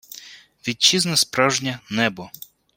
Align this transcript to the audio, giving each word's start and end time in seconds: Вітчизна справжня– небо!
Вітчизна 0.67 1.17
справжня– 1.17 1.79
небо! 1.89 2.31